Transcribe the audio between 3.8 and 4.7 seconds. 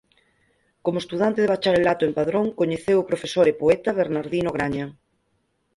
Bernardino